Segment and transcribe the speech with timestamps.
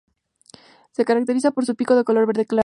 [0.93, 2.59] Se caracteriza por su pico de color verde claro.